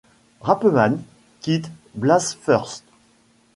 Rapeman 0.41 0.97
quitte 1.41 1.69
Blast 1.93 2.33
First! 2.41 2.83